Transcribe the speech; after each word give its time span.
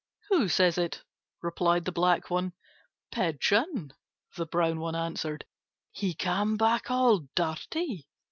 "Who 0.29 0.47
says 0.47 0.79
it?" 0.79 1.03
replied 1.43 1.85
the 1.85 1.91
black 1.91 2.31
one. 2.31 2.53
"Pigeon," 3.11 3.93
the 4.35 4.47
brown 4.47 4.79
one 4.79 4.95
answered. 4.95 5.45
"He 5.91 6.15
came 6.15 6.57
back 6.57 6.89
all 6.89 7.27
dirty. 7.35 8.07